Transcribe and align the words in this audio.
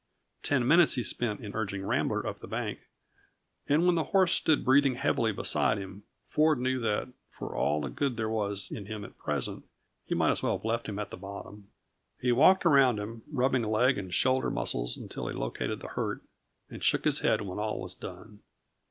Ten 0.41 0.67
minutes 0.67 0.95
he 0.95 1.03
spent 1.03 1.41
in 1.41 1.53
urging 1.53 1.85
Rambler 1.85 2.25
up 2.25 2.39
the 2.39 2.47
bank, 2.47 2.79
and 3.69 3.85
when 3.85 3.93
the 3.93 4.05
horse 4.05 4.33
stood 4.33 4.65
breathing 4.65 4.95
heavily 4.95 5.31
beside 5.31 5.77
him, 5.77 6.05
Ford 6.25 6.59
knew 6.59 6.79
that, 6.79 7.09
for 7.29 7.55
all 7.55 7.81
the 7.81 7.89
good 7.91 8.17
there 8.17 8.27
was 8.27 8.71
in 8.71 8.87
him 8.87 9.05
at 9.05 9.19
present, 9.19 9.63
he 10.07 10.15
might 10.15 10.31
as 10.31 10.41
well 10.41 10.57
have 10.57 10.65
left 10.65 10.89
him 10.89 10.97
at 10.97 11.11
the 11.11 11.17
bottom. 11.17 11.67
He 12.19 12.31
walked 12.31 12.65
around 12.65 12.97
him, 12.97 13.21
rubbing 13.31 13.61
leg 13.61 13.99
and 13.99 14.11
shoulder 14.11 14.49
muscles 14.49 14.97
until 14.97 15.27
he 15.27 15.35
located 15.35 15.81
the 15.81 15.89
hurt, 15.89 16.23
and 16.67 16.83
shook 16.83 17.05
his 17.05 17.19
head 17.19 17.41
when 17.41 17.59
all 17.59 17.79
was 17.79 17.93
done. 17.93 18.39